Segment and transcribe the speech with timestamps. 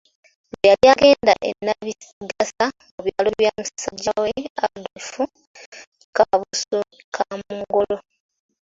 [0.57, 4.31] Lwe yali agenda e Nnabigasa mu byalo bya musajja we
[4.63, 5.23] Adolfu
[6.15, 6.77] Kabuusu
[7.13, 7.97] Kaamungolo.